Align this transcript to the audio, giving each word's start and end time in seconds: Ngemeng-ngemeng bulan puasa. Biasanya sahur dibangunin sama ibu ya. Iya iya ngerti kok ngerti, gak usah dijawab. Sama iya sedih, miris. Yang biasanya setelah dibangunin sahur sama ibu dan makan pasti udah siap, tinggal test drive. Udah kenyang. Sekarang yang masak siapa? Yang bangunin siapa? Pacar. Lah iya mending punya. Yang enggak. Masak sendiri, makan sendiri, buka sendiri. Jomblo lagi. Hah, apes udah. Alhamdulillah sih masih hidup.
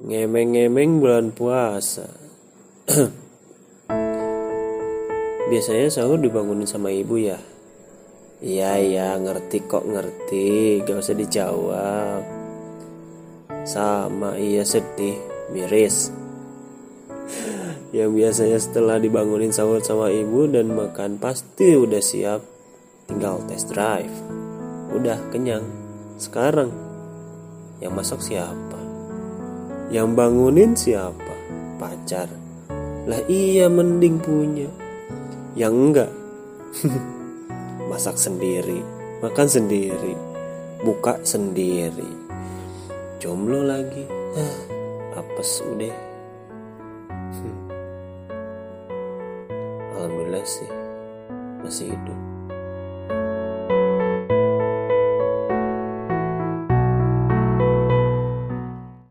Ngemeng-ngemeng 0.00 1.04
bulan 1.04 1.36
puasa. 1.36 2.08
Biasanya 5.52 5.92
sahur 5.92 6.16
dibangunin 6.16 6.64
sama 6.64 6.88
ibu 6.88 7.20
ya. 7.20 7.36
Iya 8.40 8.80
iya 8.80 9.08
ngerti 9.20 9.68
kok 9.68 9.84
ngerti, 9.84 10.80
gak 10.88 10.96
usah 10.96 11.12
dijawab. 11.12 12.24
Sama 13.68 14.40
iya 14.40 14.64
sedih, 14.64 15.20
miris. 15.52 16.08
Yang 17.92 18.10
biasanya 18.16 18.58
setelah 18.64 18.96
dibangunin 18.96 19.52
sahur 19.52 19.84
sama 19.84 20.08
ibu 20.08 20.48
dan 20.48 20.72
makan 20.72 21.20
pasti 21.20 21.76
udah 21.76 22.00
siap, 22.00 22.40
tinggal 23.12 23.44
test 23.44 23.68
drive. 23.68 24.16
Udah 24.96 25.20
kenyang. 25.28 25.68
Sekarang 26.16 26.72
yang 27.84 27.92
masak 27.92 28.24
siapa? 28.24 28.71
Yang 29.92 30.08
bangunin 30.16 30.72
siapa? 30.72 31.36
Pacar. 31.76 32.24
Lah 33.04 33.20
iya 33.28 33.68
mending 33.68 34.24
punya. 34.24 34.72
Yang 35.52 35.74
enggak. 35.76 36.08
Masak 37.92 38.16
sendiri, 38.16 38.80
makan 39.20 39.52
sendiri, 39.52 40.16
buka 40.80 41.20
sendiri. 41.20 42.08
Jomblo 43.20 43.68
lagi. 43.68 44.08
Hah, 44.08 44.56
apes 45.20 45.60
udah. 45.60 45.92
Alhamdulillah 49.92 50.48
sih 50.48 50.72
masih 51.60 51.92
hidup. 51.92 52.31